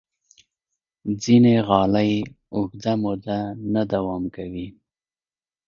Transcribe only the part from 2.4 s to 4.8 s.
اوږده موده نه دوام کوي.